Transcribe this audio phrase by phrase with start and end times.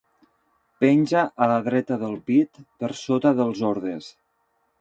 [0.83, 4.13] Penja a la dreta del pit, per sota dels ordes.